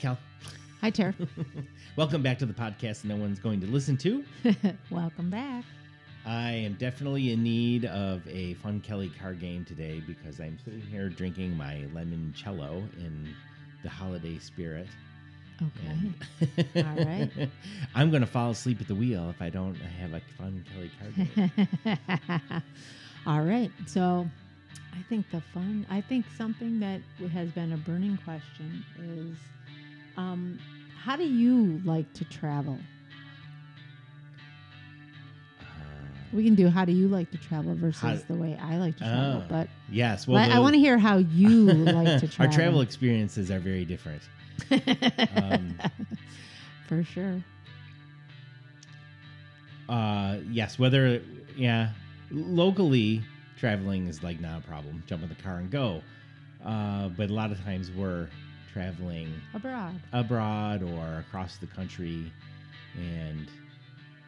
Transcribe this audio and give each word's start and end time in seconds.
Cal. 0.00 0.18
Hi, 0.80 0.88
Tara. 0.88 1.14
Welcome 1.96 2.22
back 2.22 2.38
to 2.38 2.46
the 2.46 2.54
podcast 2.54 3.04
no 3.04 3.16
one's 3.16 3.38
going 3.38 3.60
to 3.60 3.66
listen 3.66 3.98
to. 3.98 4.24
Welcome 4.90 5.28
back. 5.28 5.62
I 6.24 6.52
am 6.52 6.72
definitely 6.74 7.32
in 7.32 7.42
need 7.42 7.84
of 7.84 8.26
a 8.26 8.54
Fun 8.54 8.80
Kelly 8.80 9.12
card 9.20 9.40
game 9.40 9.66
today 9.66 10.02
because 10.06 10.40
I'm 10.40 10.58
sitting 10.64 10.80
here 10.80 11.10
drinking 11.10 11.54
my 11.54 11.84
limoncello 11.92 12.78
in 12.98 13.34
the 13.82 13.90
holiday 13.90 14.38
spirit. 14.38 14.86
Okay. 15.60 16.66
All 16.76 17.04
right. 17.04 17.30
I'm 17.94 18.08
going 18.08 18.22
to 18.22 18.26
fall 18.26 18.52
asleep 18.52 18.80
at 18.80 18.88
the 18.88 18.94
wheel 18.94 19.28
if 19.28 19.42
I 19.42 19.50
don't 19.50 19.74
have 19.74 20.14
a 20.14 20.22
Fun 20.38 20.64
Kelly 20.72 20.90
card 20.98 21.60
game. 21.84 22.62
All 23.26 23.42
right. 23.42 23.70
So 23.86 24.26
I 24.94 25.02
think 25.10 25.30
the 25.30 25.42
fun, 25.52 25.86
I 25.90 26.00
think 26.00 26.24
something 26.38 26.80
that 26.80 27.02
has 27.32 27.50
been 27.50 27.74
a 27.74 27.76
burning 27.76 28.18
question 28.24 28.82
is 28.98 29.36
um, 30.20 30.58
how 31.02 31.16
do 31.16 31.24
you 31.24 31.80
like 31.84 32.12
to 32.14 32.24
travel? 32.24 32.78
We 36.32 36.44
can 36.44 36.54
do 36.54 36.68
how 36.68 36.84
do 36.84 36.92
you 36.92 37.08
like 37.08 37.30
to 37.32 37.38
travel 37.38 37.74
versus 37.74 38.00
How- 38.00 38.14
the 38.28 38.36
way 38.36 38.56
I 38.62 38.76
like 38.76 38.96
to 38.98 39.04
travel. 39.04 39.42
Oh, 39.42 39.46
but 39.48 39.68
yes. 39.90 40.28
Well, 40.28 40.38
I- 40.38 40.56
I 40.56 40.58
want 40.60 40.74
to 40.74 40.78
hear 40.78 40.96
how 40.96 41.16
you 41.40 41.64
like 41.64 42.20
to 42.20 42.28
travel. 42.28 42.52
Our 42.52 42.56
travel 42.56 42.80
experiences 42.82 43.50
are 43.50 43.58
very 43.60 43.84
different. 43.84 44.22
Um, 45.36 45.76
For 46.86 47.02
sure. 47.02 47.42
uh 49.88 50.36
yes 50.48 50.78
whether 50.78 51.20
yeah 51.56 51.90
locally 52.30 53.24
traveling 53.56 54.06
is 54.06 54.22
like 54.22 54.38
not 54.40 54.58
a 54.58 54.66
problem 54.68 55.02
jump 55.08 55.22
in 55.24 55.28
the 55.28 55.34
car 55.34 55.56
and 55.56 55.68
go 55.70 56.00
uh 56.64 57.08
but 57.08 57.28
a 57.28 57.32
lot 57.32 57.50
of 57.50 57.60
times 57.64 57.90
we're 57.90 58.28
traveling 58.72 59.32
Abroad. 59.54 60.00
abroad 60.12 60.82
or 60.82 61.18
across 61.18 61.56
the 61.56 61.66
country 61.66 62.32
and 62.96 63.48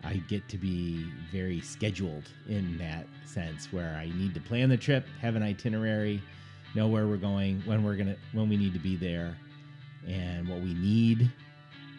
i 0.04 0.14
get 0.28 0.48
to 0.48 0.56
be 0.58 1.04
very 1.30 1.60
scheduled 1.60 2.24
in 2.48 2.76
that 2.78 3.06
sense 3.24 3.72
where 3.72 3.94
i 3.96 4.06
need 4.16 4.34
to 4.34 4.40
plan 4.40 4.68
the 4.68 4.76
trip 4.76 5.06
have 5.20 5.36
an 5.36 5.42
itinerary 5.42 6.20
know 6.74 6.88
where 6.88 7.06
we're 7.06 7.16
going 7.16 7.60
when 7.66 7.84
we're 7.84 7.96
gonna 7.96 8.16
when 8.32 8.48
we 8.48 8.56
need 8.56 8.72
to 8.72 8.80
be 8.80 8.96
there 8.96 9.36
and 10.08 10.48
what 10.48 10.60
we 10.60 10.74
need 10.74 11.30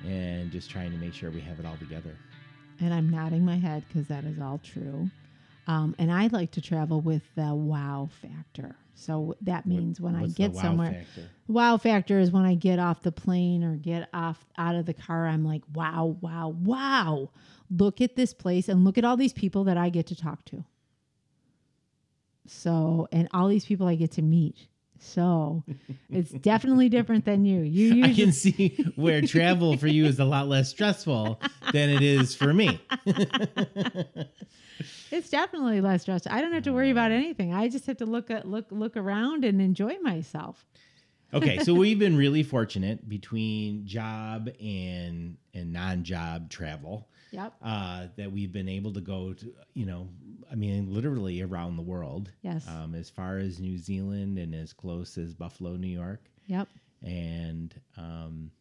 and 0.05 0.51
just 0.51 0.69
trying 0.69 0.91
to 0.91 0.97
make 0.97 1.13
sure 1.13 1.31
we 1.31 1.39
have 1.39 1.59
it 1.59 1.65
all 1.65 1.77
together 1.77 2.13
And 2.81 2.93
I'm 2.93 3.09
nodding 3.09 3.45
my 3.45 3.55
head 3.57 3.85
because 3.87 4.07
that 4.07 4.25
is 4.25 4.39
all 4.41 4.59
true. 4.63 5.09
Um, 5.67 5.95
and 5.97 6.11
I 6.11 6.27
like 6.27 6.51
to 6.51 6.61
travel 6.61 6.99
with 7.01 7.23
the 7.35 7.53
wow 7.55 8.09
factor. 8.21 8.75
So 8.95 9.35
that 9.41 9.65
means 9.65 9.99
when 9.99 10.15
I 10.15 10.21
What's 10.21 10.33
get 10.33 10.51
wow 10.51 10.61
somewhere, 10.61 10.91
factor? 10.91 11.29
wow 11.47 11.77
factor 11.77 12.19
is 12.19 12.31
when 12.31 12.45
I 12.45 12.55
get 12.55 12.79
off 12.79 13.01
the 13.01 13.11
plane 13.11 13.63
or 13.63 13.75
get 13.75 14.09
off 14.13 14.45
out 14.57 14.75
of 14.75 14.85
the 14.85 14.93
car, 14.93 15.27
I'm 15.27 15.43
like, 15.45 15.63
wow, 15.73 16.17
wow, 16.21 16.49
wow. 16.49 17.29
Look 17.71 18.01
at 18.01 18.15
this 18.15 18.33
place 18.33 18.69
and 18.69 18.83
look 18.83 18.97
at 18.97 19.05
all 19.05 19.17
these 19.17 19.33
people 19.33 19.63
that 19.65 19.77
I 19.77 19.89
get 19.89 20.07
to 20.07 20.15
talk 20.15 20.45
to. 20.45 20.63
So, 22.45 23.07
and 23.11 23.27
all 23.33 23.47
these 23.47 23.65
people 23.65 23.87
I 23.87 23.95
get 23.95 24.11
to 24.11 24.21
meet. 24.21 24.67
So 25.05 25.63
it's 26.09 26.31
definitely 26.31 26.89
different 26.89 27.25
than 27.25 27.45
you. 27.45 27.61
You 27.61 27.87
usually- 27.95 28.03
I 28.11 28.13
can 28.13 28.31
see 28.31 28.91
where 28.95 29.21
travel 29.21 29.77
for 29.77 29.87
you 29.87 30.05
is 30.05 30.19
a 30.19 30.25
lot 30.25 30.47
less 30.47 30.69
stressful 30.69 31.39
than 31.71 31.89
it 31.89 32.01
is 32.01 32.33
for 32.35 32.53
me. 32.53 32.79
It's 35.11 35.29
definitely 35.29 35.79
less 35.79 36.01
stressful. 36.01 36.31
I 36.31 36.41
don't 36.41 36.51
have 36.53 36.63
to 36.63 36.73
worry 36.73 36.89
about 36.89 37.11
anything. 37.11 37.53
I 37.53 37.69
just 37.69 37.85
have 37.85 37.97
to 37.97 38.05
look 38.05 38.31
at 38.31 38.47
look 38.47 38.65
look 38.71 38.97
around 38.97 39.45
and 39.45 39.61
enjoy 39.61 39.97
myself. 40.01 40.65
Okay, 41.33 41.59
so 41.59 41.73
we've 41.75 41.99
been 41.99 42.17
really 42.17 42.41
fortunate 42.41 43.07
between 43.07 43.85
job 43.85 44.49
and 44.59 45.37
and 45.53 45.71
non-job 45.71 46.49
travel 46.49 47.07
Yep. 47.33 47.53
uh, 47.61 48.07
that 48.15 48.31
we've 48.31 48.51
been 48.53 48.69
able 48.69 48.93
to 48.93 49.01
go 49.01 49.33
to, 49.33 49.53
you 49.73 49.85
know, 49.85 50.07
I 50.51 50.55
mean, 50.55 50.93
literally 50.93 51.41
around 51.41 51.75
the 51.77 51.81
world. 51.83 52.29
Yes. 52.43 52.65
Um, 52.67 52.93
as 52.95 53.09
far 53.09 53.37
as 53.37 53.59
New 53.59 53.77
Zealand 53.77 54.37
and 54.37 54.53
as 54.55 54.71
close 54.71 55.17
as 55.17 55.33
Buffalo, 55.33 55.75
New 55.75 55.87
York. 55.87 56.21
Yep. 56.47 56.67
and 57.01 57.73
um, 57.97 58.51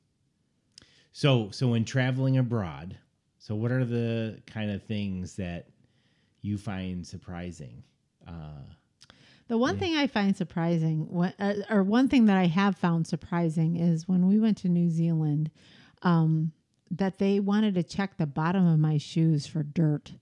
so 1.13 1.51
so 1.51 1.69
when 1.69 1.85
traveling 1.85 2.39
abroad 2.39 2.97
so 3.39 3.55
what 3.55 3.71
are 3.73 3.85
the 3.85 4.41
kind 4.47 4.71
of 4.71 4.83
things 4.85 5.37
that 5.37 5.67
you 6.43 6.57
find 6.59 7.07
surprising 7.07 7.83
uh, 8.27 8.63
The 9.49 9.59
one 9.59 9.79
thing 9.79 9.95
I 9.97 10.07
find 10.07 10.37
surprising, 10.37 11.09
what- 11.11 11.35
uh, 11.39 11.55
or 11.69 11.83
one 11.83 12.09
thing 12.09 12.27
that 12.27 12.37
I 12.37 12.47
have 12.47 12.77
found 12.77 13.07
surprising, 13.07 13.77
is 13.77 14.09
when 14.09 14.27
we 14.29 14.39
went 14.39 14.59
to 14.59 14.69
New 14.69 14.89
Zealand, 14.91 15.51
um, 16.03 16.53
that 16.93 17.19
they 17.19 17.41
wanted 17.41 17.75
to 17.75 17.83
check 17.83 18.17
the 18.17 18.27
bottom 18.27 18.67
of 18.67 18.79
my 18.79 18.99
shoes 18.99 19.47
for 19.47 19.63
dirt, 19.63 20.13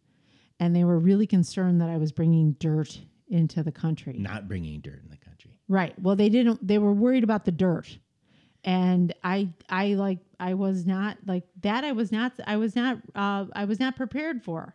and 0.58 0.74
they 0.74 0.84
were 0.84 0.98
really 0.98 1.26
concerned 1.26 1.80
that 1.80 1.90
I 1.90 1.96
was 1.96 2.12
bringing 2.12 2.52
dirt 2.52 3.00
into 3.28 3.62
the 3.62 3.72
country. 3.72 4.14
not 4.18 4.48
bringing 4.48 4.80
dirt 4.80 5.00
in 5.02 5.10
the 5.10 5.16
country 5.16 5.30
Right. 5.70 5.96
Well, 6.02 6.16
they 6.16 6.28
didn't. 6.28 6.66
They 6.66 6.78
were 6.78 6.92
worried 6.92 7.22
about 7.22 7.44
the 7.44 7.52
dirt, 7.52 7.96
and 8.64 9.14
I, 9.22 9.50
I 9.68 9.94
like, 9.94 10.18
I 10.40 10.54
was 10.54 10.84
not 10.84 11.18
like 11.26 11.44
that. 11.60 11.84
I 11.84 11.92
was 11.92 12.10
not. 12.10 12.32
I 12.44 12.56
was 12.56 12.74
not. 12.74 12.98
Uh, 13.14 13.44
I 13.54 13.66
was 13.66 13.78
not 13.78 13.94
prepared 13.94 14.42
for, 14.42 14.74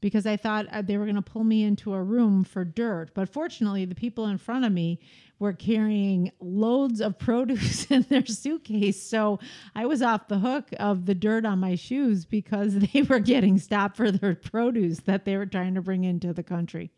because 0.00 0.26
I 0.26 0.36
thought 0.36 0.66
uh, 0.70 0.82
they 0.82 0.96
were 0.98 1.04
going 1.04 1.16
to 1.16 1.22
pull 1.22 1.44
me 1.44 1.64
into 1.64 1.94
a 1.94 2.02
room 2.02 2.44
for 2.44 2.64
dirt. 2.64 3.10
But 3.14 3.28
fortunately, 3.28 3.84
the 3.84 3.94
people 3.94 4.26
in 4.26 4.38
front 4.38 4.64
of 4.64 4.72
me 4.72 5.00
were 5.38 5.52
carrying 5.52 6.32
loads 6.40 7.00
of 7.00 7.18
produce 7.18 7.90
in 7.90 8.02
their 8.02 8.24
suitcase, 8.26 9.02
so 9.02 9.38
I 9.74 9.86
was 9.86 10.02
off 10.02 10.28
the 10.28 10.38
hook 10.38 10.68
of 10.78 11.06
the 11.06 11.14
dirt 11.14 11.44
on 11.44 11.58
my 11.58 11.74
shoes 11.74 12.24
because 12.24 12.74
they 12.92 13.02
were 13.02 13.20
getting 13.20 13.58
stopped 13.58 13.96
for 13.96 14.10
their 14.10 14.34
produce 14.34 15.00
that 15.00 15.24
they 15.24 15.36
were 15.36 15.46
trying 15.46 15.74
to 15.74 15.82
bring 15.82 16.04
into 16.04 16.32
the 16.32 16.42
country. 16.42 16.90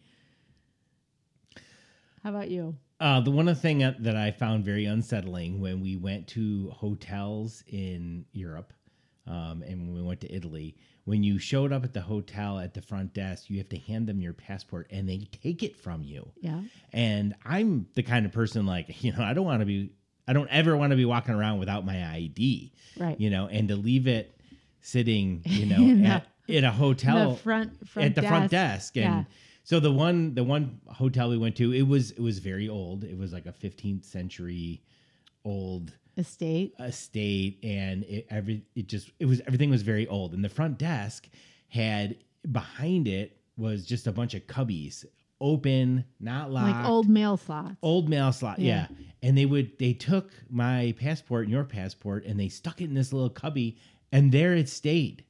How 2.22 2.30
about 2.30 2.50
you? 2.50 2.76
uh, 3.00 3.20
the 3.20 3.30
one 3.30 3.52
thing 3.54 3.78
that 3.78 4.02
that 4.02 4.16
i 4.16 4.30
found 4.30 4.64
very 4.64 4.86
unsettling 4.86 5.60
when 5.60 5.80
we 5.80 5.96
went 5.96 6.26
to 6.26 6.70
hotels 6.70 7.62
in 7.68 8.24
europe 8.32 8.72
um, 9.26 9.62
and 9.62 9.86
when 9.86 9.94
we 9.94 10.02
went 10.02 10.20
to 10.20 10.32
italy 10.32 10.76
when 11.08 11.22
you 11.22 11.38
showed 11.38 11.72
up 11.72 11.84
at 11.84 11.94
the 11.94 12.00
hotel 12.02 12.58
at 12.58 12.74
the 12.74 12.82
front 12.82 13.14
desk 13.14 13.48
you 13.48 13.56
have 13.58 13.68
to 13.70 13.78
hand 13.78 14.06
them 14.06 14.20
your 14.20 14.34
passport 14.34 14.86
and 14.90 15.08
they 15.08 15.18
take 15.42 15.62
it 15.62 15.74
from 15.76 16.02
you 16.02 16.30
Yeah. 16.40 16.60
And 16.92 17.34
I'm 17.44 17.86
the 17.94 18.02
kind 18.02 18.26
of 18.26 18.32
person 18.32 18.66
like, 18.66 19.02
you 19.02 19.12
know, 19.12 19.22
I 19.22 19.32
don't 19.32 19.46
want 19.46 19.60
to 19.60 19.66
be, 19.66 19.90
I 20.26 20.32
don't 20.34 20.48
ever 20.50 20.76
want 20.76 20.90
to 20.90 20.96
be 20.96 21.04
walking 21.06 21.34
around 21.34 21.58
without 21.58 21.86
my 21.86 22.06
ID, 22.12 22.72
Right. 22.98 23.18
you 23.18 23.30
know, 23.30 23.46
and 23.46 23.68
to 23.68 23.76
leave 23.76 24.06
it 24.06 24.38
sitting, 24.82 25.42
you 25.46 25.66
know, 25.72 25.76
In 25.82 26.02
the- 26.02 26.08
at, 26.08 26.26
in 26.46 26.64
a 26.64 26.72
hotel 26.72 27.30
the 27.32 27.36
front 27.36 27.88
front 27.88 28.06
at 28.08 28.14
the 28.14 28.22
front 28.28 28.50
desk. 28.50 28.96
And 28.96 29.04
Yeah. 29.04 29.24
so 29.64 29.80
the 29.80 29.92
one, 29.92 30.34
the 30.34 30.44
one 30.44 30.80
hotel 30.88 31.30
we 31.30 31.38
went 31.38 31.56
to, 31.56 31.72
it 31.72 31.82
was, 31.88 32.10
it 32.12 32.20
was 32.20 32.38
very 32.38 32.68
old. 32.68 33.04
It 33.04 33.16
was 33.18 33.32
like 33.32 33.46
a 33.46 33.52
15th 33.52 34.04
century 34.04 34.82
old 35.44 35.92
estate. 36.18 36.74
estate 36.80 37.58
and 37.62 38.04
it 38.04 38.26
every 38.30 38.62
it 38.74 38.86
just 38.88 39.10
it 39.18 39.26
was 39.26 39.40
everything 39.46 39.70
was 39.70 39.82
very 39.82 40.06
old 40.08 40.34
and 40.34 40.44
the 40.44 40.48
front 40.48 40.78
desk 40.78 41.28
had 41.68 42.16
behind 42.50 43.08
it 43.08 43.38
was 43.56 43.84
just 43.86 44.06
a 44.06 44.12
bunch 44.12 44.34
of 44.34 44.46
cubbies 44.46 45.04
open 45.40 46.04
not 46.20 46.50
locked 46.50 46.76
like 46.76 46.86
old 46.86 47.08
mail 47.08 47.36
slots. 47.36 47.76
old 47.82 48.08
mail 48.08 48.32
slot 48.32 48.58
yeah. 48.58 48.86
Yeah. 48.90 49.06
and 49.22 49.38
they 49.38 49.46
would 49.46 49.78
they 49.78 49.92
took 49.92 50.32
my 50.50 50.94
passport 50.98 51.44
and 51.44 51.52
your 51.52 51.64
passport 51.64 52.24
and 52.24 52.38
they 52.38 52.48
stuck 52.48 52.80
it 52.80 52.84
in 52.84 52.94
this 52.94 53.12
little 53.12 53.30
cubby 53.30 53.78
and 54.10 54.32
there 54.32 54.54
it 54.54 54.68
stayed 54.68 55.24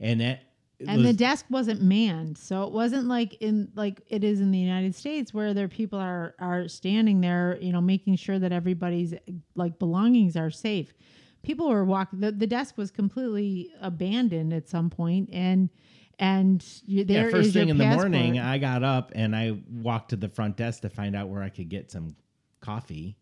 and 0.00 0.20
that 0.20 0.42
and 0.88 1.04
the 1.04 1.12
desk 1.12 1.46
wasn't 1.50 1.82
manned, 1.82 2.38
so 2.38 2.64
it 2.64 2.72
wasn't 2.72 3.06
like 3.06 3.34
in 3.40 3.70
like 3.74 4.02
it 4.08 4.24
is 4.24 4.40
in 4.40 4.50
the 4.50 4.58
United 4.58 4.94
States 4.94 5.32
where 5.32 5.54
there 5.54 5.68
people 5.68 5.98
are 5.98 6.34
are 6.38 6.68
standing 6.68 7.20
there, 7.20 7.58
you 7.60 7.72
know, 7.72 7.80
making 7.80 8.16
sure 8.16 8.38
that 8.38 8.52
everybody's 8.52 9.14
like 9.54 9.78
belongings 9.78 10.36
are 10.36 10.50
safe. 10.50 10.94
People 11.42 11.68
were 11.68 11.84
walking. 11.84 12.20
The, 12.20 12.32
the 12.32 12.46
desk 12.46 12.78
was 12.78 12.90
completely 12.90 13.70
abandoned 13.80 14.52
at 14.52 14.68
some 14.68 14.88
point, 14.88 15.28
and 15.32 15.68
and 16.18 16.64
you, 16.86 17.04
there 17.04 17.26
yeah, 17.26 17.30
first 17.30 17.52
thing 17.52 17.68
in 17.68 17.78
the 17.78 17.86
morning 17.86 18.38
i 18.38 18.58
got 18.58 18.82
up 18.82 19.12
and 19.14 19.34
i 19.34 19.56
walked 19.70 20.10
to 20.10 20.16
the 20.16 20.28
front 20.28 20.56
desk 20.56 20.82
to 20.82 20.88
find 20.88 21.16
out 21.16 21.28
where 21.28 21.42
i 21.42 21.48
could 21.48 21.68
get 21.68 21.90
some 21.90 22.14
coffee 22.60 23.16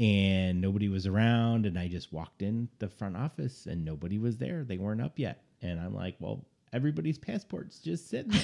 and 0.00 0.60
nobody 0.60 0.88
was 0.88 1.06
around 1.06 1.66
and 1.66 1.78
i 1.78 1.86
just 1.86 2.12
walked 2.12 2.42
in 2.42 2.68
the 2.78 2.88
front 2.88 3.16
office 3.16 3.66
and 3.66 3.84
nobody 3.84 4.18
was 4.18 4.36
there 4.38 4.64
they 4.64 4.78
weren't 4.78 5.00
up 5.00 5.18
yet 5.18 5.42
and 5.62 5.78
i'm 5.78 5.94
like 5.94 6.16
well 6.18 6.44
everybody's 6.74 7.16
passports 7.18 7.78
just 7.78 8.08
sitting 8.10 8.32
there 8.32 8.42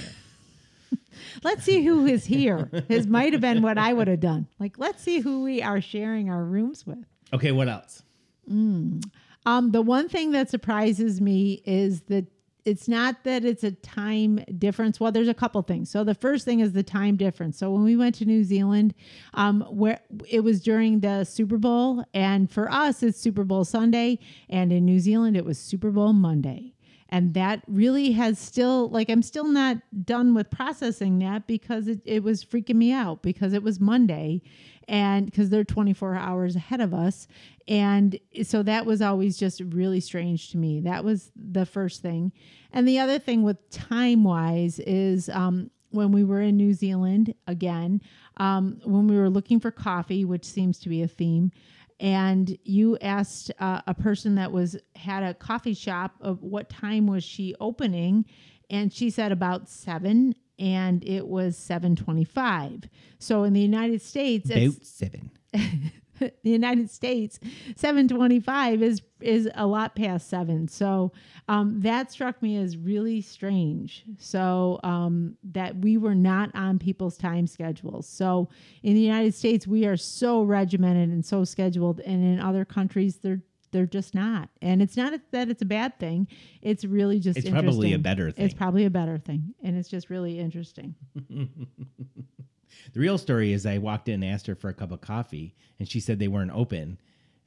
Let's 1.45 1.63
see 1.65 1.85
who 1.85 2.05
is 2.07 2.25
here. 2.25 2.69
His 2.89 3.07
might 3.07 3.33
have 3.33 3.41
been 3.41 3.63
what 3.63 3.79
I 3.79 3.93
would 3.93 4.09
have 4.09 4.19
done. 4.21 4.49
Like, 4.59 4.77
let's 4.77 5.01
see 5.01 5.21
who 5.21 5.45
we 5.45 5.63
are 5.63 5.81
sharing 5.81 6.31
our 6.31 6.43
rooms 6.43 6.87
with. 6.87 7.05
okay 7.33 7.53
what 7.53 7.69
else 7.69 8.03
Um, 9.47 9.71
the 9.71 9.83
one 9.83 10.09
thing 10.09 10.33
that 10.33 10.51
surprises 10.51 11.21
me 11.21 11.63
is 11.65 12.03
that 12.03 12.27
it's 12.65 12.89
not 12.89 13.25
that 13.25 13.45
it's 13.45 13.65
a 13.65 13.71
time 13.71 14.45
difference. 14.59 15.01
Well, 15.01 15.13
there's 15.13 15.29
a 15.29 15.35
couple 15.35 15.63
things. 15.63 15.91
So 15.91 16.05
the 16.05 16.15
first 16.15 16.45
thing 16.45 16.61
is 16.61 16.73
the 16.73 16.83
time 16.83 17.17
difference. 17.17 17.57
So 17.59 17.71
when 17.71 17.83
we 17.85 17.97
went 17.97 18.17
to 18.17 18.25
New 18.25 18.45
Zealand, 18.45 18.95
um, 19.35 19.63
where 19.71 20.01
it 20.29 20.41
was 20.41 20.61
during 20.61 21.01
the 21.01 21.25
Super 21.25 21.57
Bowl, 21.57 22.05
and 22.13 22.51
for 22.51 22.71
us 22.71 23.03
it's 23.03 23.19
Super 23.19 23.45
Bowl 23.45 23.65
Sunday, 23.65 24.19
and 24.49 24.73
in 24.73 24.85
New 24.85 25.01
Zealand 25.01 25.37
it 25.37 25.45
was 25.45 25.59
Super 25.59 25.91
Bowl 25.91 26.13
Monday. 26.13 26.75
And 27.11 27.35
that 27.35 27.63
really 27.67 28.13
has 28.13 28.39
still 28.39 28.89
like 28.89 29.11
I'm 29.11 29.23
still 29.23 29.49
not 29.49 29.79
done 30.05 30.33
with 30.33 30.49
processing 30.51 31.19
that 31.19 31.47
because 31.47 31.89
it, 31.89 32.01
it 32.05 32.23
was 32.23 32.45
freaking 32.45 32.77
me 32.77 32.93
out 32.93 33.23
because 33.23 33.53
it 33.53 33.63
was 33.63 33.81
Monday 33.81 34.43
and 34.89 35.27
because 35.27 35.51
they're 35.51 35.65
24 35.65 36.15
hours 36.15 36.57
ahead 36.57 36.81
of 36.81 36.95
us. 36.95 37.27
And 37.69 38.19
so 38.43 38.63
that 38.63 38.87
was 38.87 39.03
always 39.03 39.37
just 39.37 39.61
really 39.61 40.01
strange 40.01 40.51
to 40.51 40.57
me. 40.57 40.81
That 40.81 41.05
was 41.05 41.31
the 41.37 41.67
first 41.67 42.01
thing. 42.01 42.33
And 42.73 42.87
the 42.87 42.99
other 43.01 43.19
thing 43.19 43.43
with 43.43 43.71
time 43.71 44.25
wise 44.25 44.79
is 44.81 45.29
um, 45.29 45.71
when 45.91 46.13
we 46.13 46.25
were 46.25 46.41
in 46.41 46.57
new 46.57 46.73
zealand 46.73 47.35
again 47.47 48.01
um, 48.37 48.81
when 48.85 49.07
we 49.07 49.17
were 49.17 49.31
looking 49.31 49.61
for 49.61 49.71
coffee 49.71 50.25
which 50.25 50.45
seems 50.45 50.79
to 50.79 50.89
be 50.89 51.03
a 51.03 51.09
theme 51.09 51.51
and 52.01 52.57
you 52.65 52.97
asked 53.03 53.53
uh, 53.61 53.83
a 53.87 53.95
person 53.95 54.35
that 54.37 54.51
was 54.51 54.77
had 54.97 55.23
a 55.23 55.35
coffee 55.35 55.75
shop 55.75 56.15
of 56.21 56.43
what 56.43 56.69
time 56.71 57.07
was 57.07 57.23
she 57.23 57.55
opening 57.61 58.25
and 58.71 58.93
she 58.93 59.11
said 59.11 59.31
about 59.31 59.69
seven 59.69 60.35
and 60.59 61.05
it 61.05 61.27
was 61.27 61.57
725 61.57 62.89
so 63.19 63.45
in 63.45 63.53
the 63.53 63.61
united 63.61 64.01
states 64.03 64.51
About 64.51 64.85
seven. 64.85 65.31
the 66.43 66.51
united 66.51 66.91
states 66.91 67.41
725 67.77 68.83
is 68.83 69.03
is 69.21 69.51
a 69.55 69.67
lot 69.67 69.95
past 69.95 70.31
seven. 70.31 70.67
So 70.67 71.13
um, 71.47 71.81
that 71.81 72.11
struck 72.11 72.41
me 72.41 72.57
as 72.57 72.79
really 72.79 73.21
strange. 73.21 74.05
So 74.19 74.81
um, 74.83 75.37
that 75.53 75.77
we 75.77 75.99
were 75.99 76.15
not 76.15 76.51
on 76.55 76.79
people's 76.79 77.19
time 77.19 77.47
schedules. 77.47 78.09
So 78.09 78.49
in 78.83 78.95
the 78.95 79.01
united 79.01 79.35
states 79.35 79.67
we 79.67 79.85
are 79.87 79.97
so 79.99 80.43
regimented 80.43 81.11
and 81.11 81.25
so 81.25 81.45
scheduled 81.45 82.01
and 82.01 82.25
in 82.25 82.41
other 82.41 82.65
countries 82.65 83.17
they're 83.17 83.43
they're 83.73 83.87
just 83.87 84.15
not. 84.17 84.49
And 84.63 84.83
it's 84.83 84.97
not 84.97 85.13
that 85.31 85.49
it's 85.49 85.63
a 85.63 85.67
bad 85.67 85.97
thing. 86.01 86.27
It's 86.61 86.85
really 86.85 87.21
just 87.21 87.39
It's 87.39 87.49
probably 87.49 87.93
a 87.93 87.99
better 87.99 88.31
thing. 88.33 88.45
it's 88.45 88.55
probably 88.55 88.85
a 88.85 88.91
better 88.91 89.19
thing 89.19 89.55
and 89.63 89.77
it's 89.77 89.89
just 89.89 90.11
really 90.11 90.39
interesting 90.41 90.95
The 92.93 93.01
real 93.01 93.19
story 93.19 93.53
is 93.53 93.67
I 93.67 93.79
walked 93.79 94.09
in 94.09 94.23
and 94.23 94.33
asked 94.33 94.47
her 94.47 94.55
for 94.55 94.69
a 94.69 94.75
cup 94.75 94.93
of 94.93 95.01
coffee, 95.01 95.55
and 95.79 95.89
she 95.89 96.01
said 96.01 96.19
they 96.19 96.29
weren't 96.29 96.53
open. 96.53 96.99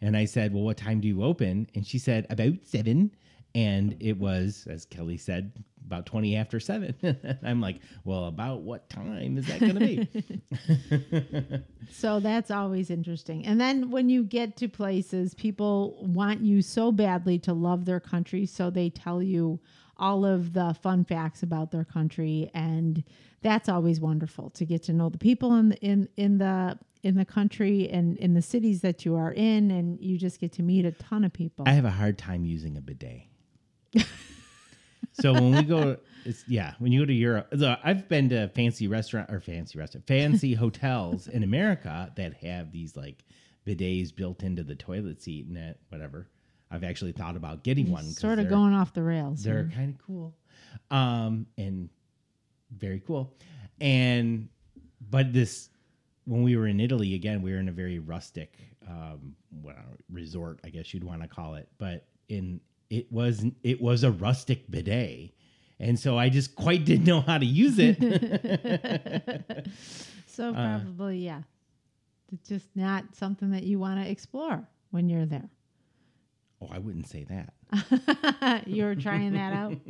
And 0.02 0.18
I 0.18 0.26
said, 0.26 0.54
Well, 0.54 0.64
what 0.64 0.78
time 0.78 1.00
do 1.00 1.08
you 1.08 1.24
open? 1.24 1.68
And 1.76 1.86
she 1.86 1.98
said, 1.98 2.28
About 2.30 2.54
seven. 2.66 3.12
And 3.56 3.96
it 4.00 4.18
was, 4.18 4.66
as 4.70 4.86
Kelly 4.86 5.18
said, 5.18 5.52
about 5.86 6.06
20 6.06 6.36
after 6.36 6.60
seven. 6.60 6.96
I'm 7.44 7.62
like, 7.62 7.82
Well, 8.04 8.26
about 8.26 8.62
what 8.62 8.90
time 8.90 9.38
is 9.38 9.48
that 9.48 9.60
going 9.60 9.76
to 9.76 11.48
be? 11.48 11.64
So 11.92 12.20
that's 12.20 12.50
always 12.50 12.90
interesting. 12.90 13.46
And 13.46 13.62
then 13.62 13.92
when 13.92 14.10
you 14.10 14.24
get 14.24 14.58
to 14.58 14.68
places, 14.68 15.36
people 15.36 15.98
want 16.02 16.42
you 16.42 16.62
so 16.62 16.92
badly 16.92 17.38
to 17.40 17.54
love 17.54 17.86
their 17.86 18.00
country, 18.00 18.46
so 18.46 18.70
they 18.70 18.90
tell 18.90 19.22
you 19.22 19.60
all 19.98 20.26
of 20.26 20.54
the 20.54 20.76
fun 20.82 21.04
facts 21.04 21.44
about 21.44 21.72
their 21.72 21.84
country 21.84 22.50
and 22.54 23.04
that's 23.44 23.70
always 23.70 24.00
wonderful 24.00 24.50
to 24.50 24.66
get 24.66 24.82
to 24.84 24.94
know 24.94 25.10
the 25.10 25.18
people 25.20 25.54
in 25.54 25.70
the, 25.70 25.78
in 25.78 26.10
in 26.18 26.38
the 26.40 26.78
in 27.04 27.16
the 27.16 27.26
country 27.26 27.90
and 27.90 28.18
in 28.18 28.34
the 28.34 28.42
cities 28.42 28.82
that 28.82 29.06
you 29.06 29.16
are 29.16 29.34
in 29.34 29.70
and 29.70 30.00
you 30.02 30.18
just 30.18 30.40
get 30.40 30.52
to 30.54 30.64
meet 30.64 30.86
a 30.86 30.92
ton 30.94 31.24
of 31.24 31.34
people. 31.34 31.66
I 31.68 31.74
have 31.74 31.86
a 31.86 31.92
hard 31.92 32.18
time 32.18 32.46
using 32.46 32.78
a 32.78 32.82
bidet. 32.82 33.24
So 35.14 35.34
when 35.34 35.52
we 35.52 35.64
go, 35.64 35.98
it's, 36.26 36.44
yeah, 36.48 36.74
when 36.80 36.92
you 36.92 37.02
go 37.02 37.06
to 37.06 37.14
Europe, 37.14 37.54
so 37.58 37.76
I've 37.84 38.08
been 38.08 38.30
to 38.30 38.48
fancy 38.50 38.88
restaurant 38.88 39.30
or 39.30 39.40
fancy 39.40 39.78
restaurant, 39.78 40.08
fancy 40.08 40.54
hotels 40.56 41.28
in 41.28 41.44
America 41.44 42.12
that 42.16 42.34
have 42.36 42.72
these 42.72 42.96
like 42.96 43.24
bidets 43.66 44.16
built 44.16 44.44
into 44.44 44.64
the 44.64 44.76
toilet 44.76 45.22
seat 45.22 45.48
and 45.48 45.58
that 45.58 45.78
whatever. 45.90 46.28
I've 46.72 46.84
actually 46.84 47.12
thought 47.12 47.36
about 47.36 47.64
getting 47.64 47.92
one. 47.92 48.04
sort 48.06 48.40
of 48.40 48.50
going 48.50 48.74
off 48.74 48.94
the 48.94 49.04
rails. 49.04 49.44
They're 49.44 49.70
kind 49.76 49.94
of 49.94 50.06
cool, 50.06 50.36
um, 50.90 51.46
and 51.56 51.88
very 52.76 53.00
cool. 53.06 53.36
And 53.80 54.50
but 55.10 55.34
this, 55.34 55.70
when 56.26 56.42
we 56.42 56.56
were 56.56 56.68
in 56.68 56.80
Italy 56.80 57.14
again, 57.14 57.44
we 57.44 57.52
were 57.52 57.60
in 57.60 57.70
a 57.70 57.74
very 57.74 58.00
rustic, 58.00 58.58
um, 58.88 59.36
what 59.62 59.76
I 59.76 59.82
don't 59.82 59.92
know, 59.92 59.98
resort, 60.12 60.62
I 60.64 60.70
guess 60.70 60.94
you'd 60.94 61.04
want 61.04 61.22
to 61.22 61.28
call 61.28 61.56
it. 61.56 61.70
But 61.78 62.08
in 62.30 62.60
it 62.90 63.12
was 63.12 63.46
it 63.64 63.82
was 63.82 64.04
a 64.04 64.12
rustic 64.12 64.70
bidet, 64.70 65.32
and 65.80 66.00
so 66.00 66.18
I 66.18 66.30
just 66.30 66.56
quite 66.56 66.86
didn't 66.86 67.06
know 67.06 67.22
how 67.22 67.38
to 67.38 67.46
use 67.46 67.78
it. 67.80 67.98
So 70.28 70.50
Uh, 70.50 70.80
probably 70.80 71.20
yeah. 71.20 71.44
It's 72.32 72.50
just 72.50 72.68
not 72.76 73.16
something 73.16 73.52
that 73.52 73.62
you 73.64 73.78
want 73.78 74.04
to 74.04 74.10
explore 74.10 74.68
when 74.90 75.08
you're 75.08 75.28
there. 75.28 75.48
oh, 76.60 76.70
I 76.72 76.80
wouldn't 76.80 77.08
say 77.08 77.26
that. 77.26 77.54
You're 78.68 78.96
trying 78.96 79.34
that 79.34 79.54
out. 79.54 79.76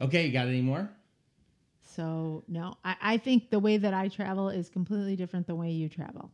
Okay, 0.00 0.26
you 0.26 0.32
got 0.32 0.46
any 0.48 0.62
more? 0.62 0.90
So 1.94 2.44
no, 2.48 2.76
I, 2.84 2.96
I 3.00 3.16
think 3.18 3.50
the 3.50 3.58
way 3.58 3.76
that 3.76 3.94
I 3.94 4.08
travel 4.08 4.48
is 4.48 4.68
completely 4.68 5.14
different 5.16 5.46
the 5.46 5.54
way 5.54 5.70
you 5.70 5.88
travel. 5.88 6.30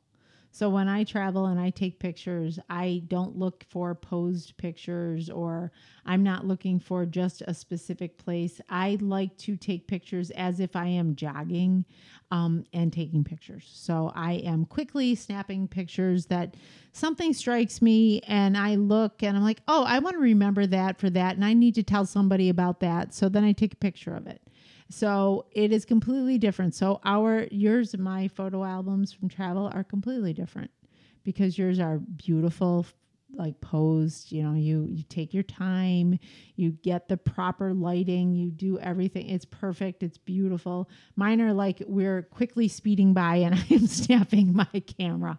So 0.59 0.69
when 0.69 0.89
I 0.89 1.05
travel 1.05 1.47
and 1.47 1.61
I 1.61 1.71
take 1.71 2.01
pictures, 2.01 2.59
I 2.69 3.05
don't 3.07 3.39
look 3.39 3.65
for 3.69 3.95
posed 3.95 4.57
pictures 4.57 5.31
or 5.31 5.71
I'm 6.05 6.25
not 6.25 6.49
looking 6.49 6.81
for 6.81 7.07
just 7.07 7.45
a 7.47 7.55
specific 7.55 8.19
place. 8.19 8.61
I 8.69 8.99
like 9.01 9.37
to 9.37 9.57
take 9.57 9.87
pictures 9.87 10.33
as 10.33 10.59
if 10.59 10.75
I 10.75 10.87
am 10.87 11.15
jogging 11.15 11.85
um, 12.33 12.65
and 12.73 12.93
taking 12.93 13.23
pictures. 13.23 13.71
So 13.73 14.11
I 14.17 14.33
am 14.33 14.65
quickly 14.65 15.15
snapping 15.15 15.69
pictures 15.69 16.27
that 16.27 16.57
something 16.91 17.33
strikes 17.35 17.81
me 17.81 18.21
and 18.27 18.59
I 18.59 18.75
look 18.75 19.23
and 19.23 19.37
I'm 19.37 19.45
like, 19.45 19.61
oh, 19.69 19.85
I 19.85 20.01
want 20.01 20.15
to 20.15 20.21
remember 20.21 20.67
that 20.67 20.99
for 20.99 21.09
that. 21.11 21.37
And 21.37 21.45
I 21.45 21.55
need 21.55 21.77
to 21.77 21.85
tell 21.85 22.05
somebody 22.05 22.49
about 22.49 22.81
that. 22.81 23.15
So 23.15 23.29
then 23.29 23.45
I 23.45 23.53
take 23.53 23.75
a 23.75 23.77
picture 23.77 24.13
of 24.13 24.27
it. 24.27 24.43
So 24.91 25.47
it 25.53 25.73
is 25.73 25.85
completely 25.85 26.39
different. 26.39 26.75
So 26.75 27.01
our 27.05 27.47
yours 27.51 27.95
and 27.95 28.03
my 28.03 28.29
photo 28.29 28.65
albums 28.65 29.13
from 29.13 29.29
travel 29.29 29.71
are 29.75 29.85
completely 29.85 30.33
different 30.33 30.71
because 31.25 31.59
yours 31.59 31.79
are 31.79 31.99
beautiful 31.99 32.87
like 33.35 33.61
posed 33.61 34.33
you 34.33 34.43
know 34.43 34.55
you 34.55 34.87
you 34.89 35.03
take 35.11 35.35
your 35.35 35.43
time 35.43 36.19
you 36.57 36.71
get 36.71 37.09
the 37.09 37.17
proper 37.19 37.75
lighting 37.75 38.35
you 38.35 38.51
do 38.51 38.79
everything 38.79 39.29
it's 39.29 39.45
perfect 39.45 40.03
it's 40.03 40.17
beautiful 40.17 40.89
mine 41.15 41.39
are 41.43 41.53
like 41.53 41.83
we're 41.87 42.23
quickly 42.23 42.67
speeding 42.69 43.13
by 43.13 43.37
and 43.37 43.55
i 43.55 43.67
am 43.71 43.87
snapping 43.87 44.55
my 44.55 44.83
camera 44.99 45.39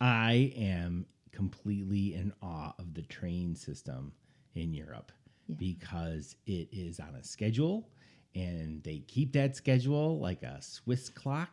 I 0.00 0.52
am 0.56 1.06
completely 1.32 2.14
in 2.14 2.32
awe 2.42 2.72
of 2.78 2.94
the 2.94 3.02
train 3.02 3.54
system 3.54 4.12
in 4.54 4.72
Europe 4.72 5.12
Yeah. 5.48 5.56
because 5.58 6.36
it 6.46 6.68
is 6.72 7.00
on 7.00 7.14
a 7.14 7.22
schedule 7.22 7.90
and 8.34 8.82
they 8.82 8.98
keep 9.08 9.32
that 9.32 9.56
schedule 9.56 10.18
like 10.18 10.42
a 10.42 10.60
Swiss 10.62 11.08
clock 11.08 11.50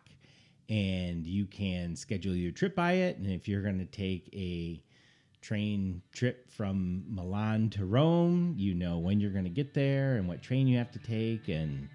and 0.70 1.26
you 1.26 1.46
can 1.46 1.96
schedule 1.96 2.36
your 2.36 2.52
trip 2.52 2.76
by 2.76 2.94
it 2.94 3.18
and 3.18 3.28
if 3.28 3.48
you're 3.48 3.62
going 3.62 3.80
to 3.80 3.86
take 3.86 4.30
a 4.34 4.82
train 5.42 6.02
trip 6.12 6.50
from 6.50 7.04
Milan 7.08 7.70
to 7.70 7.86
Rome, 7.86 8.56
you 8.58 8.74
know 8.74 8.98
when 8.98 9.20
you're 9.20 9.32
going 9.32 9.44
to 9.44 9.50
get 9.52 9.74
there 9.76 10.16
and 10.18 10.28
what 10.28 10.42
train 10.42 10.68
you 10.68 10.78
have 10.78 10.92
to 10.92 11.00
take 11.00 11.48
and, 11.50 11.88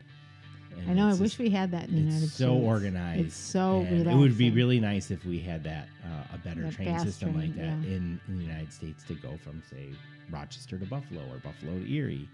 and 0.78 0.88
i 0.88 0.94
know 0.94 1.06
i 1.08 1.10
wish 1.10 1.30
just- 1.30 1.38
we 1.40 1.50
had 1.50 1.72
that 1.72 1.88
in 1.88 1.94
the 1.96 2.00
united 2.02 2.20
so 2.20 2.26
states 2.26 2.36
so 2.38 2.52
organized. 2.54 3.26
it's 3.26 3.36
so 3.36 3.80
It 3.90 4.06
would 4.14 4.38
be 4.38 4.50
really 4.52 4.78
nice 4.78 5.10
if 5.10 5.24
we 5.24 5.40
had 5.40 5.64
that 5.64 5.88
uh, 6.04 6.34
a 6.34 6.38
better 6.38 6.62
That 6.62 6.74
train 6.74 6.98
system 7.00 7.36
like 7.36 7.54
that 7.56 7.62
yeah. 7.64 7.72
in, 7.96 8.20
in 8.28 8.38
the 8.38 8.44
United 8.44 8.72
States 8.72 9.02
to 9.08 9.14
go 9.14 9.36
from 9.42 9.62
say 9.68 9.88
Rochester 10.30 10.78
to 10.78 10.86
Buffalo 10.86 11.22
or 11.32 11.38
Buffalo 11.38 11.72
to 11.76 11.92
Erie. 11.92 12.28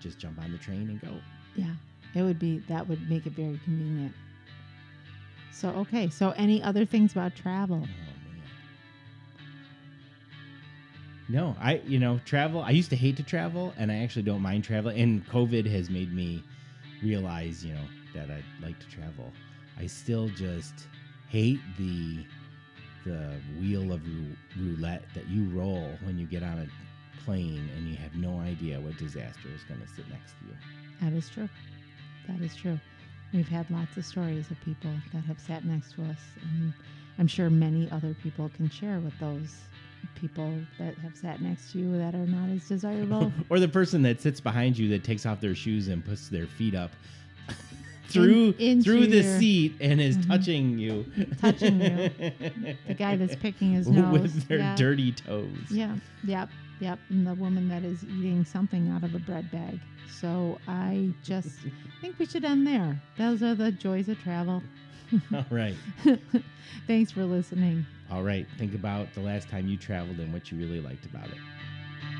Just 0.00 0.18
jump 0.18 0.38
on 0.42 0.50
the 0.50 0.56
train 0.58 0.88
and 0.88 1.00
go. 1.00 1.20
Yeah, 1.54 1.74
it 2.14 2.22
would 2.22 2.38
be 2.38 2.58
that 2.68 2.88
would 2.88 3.08
make 3.08 3.26
it 3.26 3.32
very 3.32 3.60
convenient. 3.64 4.14
So 5.52 5.70
okay, 5.70 6.08
so 6.08 6.30
any 6.36 6.62
other 6.62 6.84
things 6.84 7.12
about 7.12 7.34
travel? 7.34 7.82
Oh. 7.84 8.04
No, 11.28 11.56
I 11.58 11.80
you 11.86 11.98
know 11.98 12.20
travel. 12.24 12.60
I 12.60 12.70
used 12.70 12.90
to 12.90 12.96
hate 12.96 13.16
to 13.16 13.22
travel, 13.22 13.72
and 13.78 13.90
I 13.90 13.96
actually 13.96 14.22
don't 14.22 14.42
mind 14.42 14.64
travel. 14.64 14.90
And 14.90 15.26
COVID 15.28 15.70
has 15.70 15.88
made 15.88 16.12
me 16.12 16.42
realize, 17.02 17.64
you 17.64 17.74
know, 17.74 17.84
that 18.14 18.30
I 18.30 18.42
like 18.62 18.78
to 18.80 18.86
travel. 18.88 19.32
I 19.78 19.86
still 19.86 20.28
just 20.28 20.86
hate 21.28 21.60
the 21.78 22.24
the 23.04 23.34
wheel 23.60 23.92
of 23.92 24.02
roulette 24.58 25.04
that 25.14 25.28
you 25.28 25.44
roll 25.50 25.90
when 26.04 26.18
you 26.18 26.26
get 26.26 26.42
on 26.42 26.58
a 26.58 27.20
plane 27.24 27.70
and 27.76 27.88
you 27.88 27.96
have 27.96 28.14
no 28.14 28.38
idea 28.40 28.80
what 28.80 28.96
disaster 28.96 29.48
is 29.54 29.62
going 29.64 29.80
to 29.80 29.88
sit 29.88 30.08
next 30.10 30.32
to 30.38 30.46
you. 30.46 30.83
That 31.02 31.12
is 31.12 31.28
true. 31.28 31.48
That 32.28 32.40
is 32.40 32.54
true. 32.56 32.78
We've 33.32 33.48
had 33.48 33.70
lots 33.70 33.96
of 33.96 34.04
stories 34.04 34.50
of 34.50 34.60
people 34.60 34.90
that 35.12 35.24
have 35.24 35.38
sat 35.40 35.64
next 35.64 35.92
to 35.94 36.02
us, 36.04 36.18
and 36.42 36.72
I'm 37.18 37.26
sure 37.26 37.50
many 37.50 37.90
other 37.90 38.14
people 38.22 38.50
can 38.56 38.70
share 38.70 39.00
with 39.00 39.18
those 39.18 39.54
people 40.14 40.54
that 40.78 40.94
have 40.98 41.16
sat 41.16 41.40
next 41.42 41.72
to 41.72 41.78
you 41.78 41.96
that 41.98 42.14
are 42.14 42.26
not 42.26 42.48
as 42.50 42.68
desirable. 42.68 43.32
or 43.48 43.58
the 43.58 43.68
person 43.68 44.02
that 44.02 44.20
sits 44.20 44.40
behind 44.40 44.78
you 44.78 44.88
that 44.90 45.02
takes 45.02 45.26
off 45.26 45.40
their 45.40 45.54
shoes 45.54 45.88
and 45.88 46.04
puts 46.04 46.28
their 46.28 46.46
feet 46.46 46.74
up 46.74 46.90
through 48.08 48.54
into 48.58 48.84
through 48.84 49.06
the 49.08 49.22
your- 49.22 49.38
seat 49.40 49.74
and 49.80 50.00
is 50.00 50.16
Mhm. 50.18 50.26
touching 50.28 50.78
you. 50.78 51.04
Touching 51.40 51.80
you. 51.80 52.10
the 52.86 52.94
guy 52.96 53.16
that's 53.16 53.34
picking 53.36 53.72
his 53.72 53.88
nose. 53.88 54.12
with 54.20 54.46
their 54.48 54.58
yeah. 54.58 54.76
dirty 54.76 55.10
toes. 55.12 55.50
Yeah, 55.70 55.96
yep, 56.24 56.50
yep. 56.80 56.98
And 57.08 57.26
the 57.26 57.34
woman 57.34 57.68
that 57.68 57.82
is 57.82 58.04
eating 58.04 58.44
something 58.44 58.90
out 58.90 59.02
of 59.04 59.14
a 59.14 59.18
bread 59.18 59.50
bag. 59.50 59.80
So 60.08 60.58
I 60.68 61.12
just 61.22 61.58
think 62.00 62.18
we 62.18 62.26
should 62.26 62.44
end 62.44 62.66
there. 62.66 63.00
Those 63.18 63.42
are 63.42 63.54
the 63.54 63.72
joys 63.72 64.08
of 64.08 64.18
travel. 64.22 64.62
All 65.34 65.44
right. 65.50 65.76
Thanks 66.86 67.12
for 67.12 67.24
listening. 67.24 67.86
All 68.10 68.22
right. 68.22 68.46
Think 68.58 68.74
about 68.74 69.12
the 69.14 69.20
last 69.20 69.48
time 69.48 69.66
you 69.66 69.76
traveled 69.76 70.18
and 70.18 70.32
what 70.32 70.50
you 70.50 70.58
really 70.58 70.80
liked 70.80 71.06
about 71.06 71.28
it. 71.28 71.38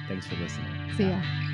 Thanks 0.08 0.26
for 0.26 0.36
listening. 0.36 0.92
See 0.96 1.04
Bye. 1.04 1.10
ya. 1.10 1.53